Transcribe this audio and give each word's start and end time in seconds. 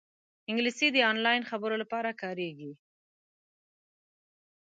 انګلیسي 0.49 0.87
د 0.91 0.97
آنلاین 1.11 1.41
خبرو 1.49 1.75
لپاره 1.81 2.17
کارېږي 2.21 2.71